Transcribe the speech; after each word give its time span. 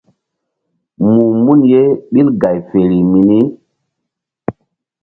Muh 1.03 1.31
mun 1.43 1.59
ye 1.71 1.81
ɓil 2.11 2.27
gay 2.41 2.57
feri 2.69 2.99
mini. 3.11 3.39